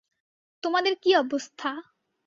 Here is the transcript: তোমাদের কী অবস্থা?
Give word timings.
তোমাদের 0.63 0.93
কী 1.03 1.11
অবস্থা? 1.15 1.69